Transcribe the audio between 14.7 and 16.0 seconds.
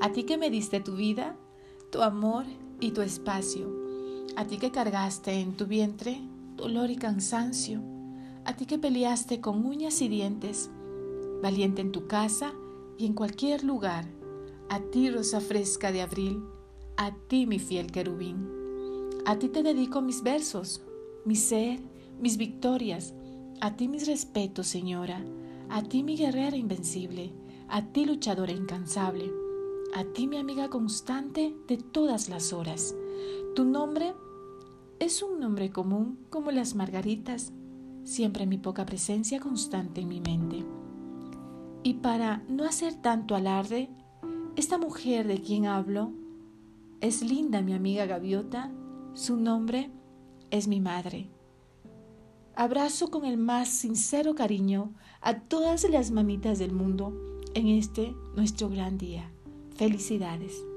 A ti, rosa fresca de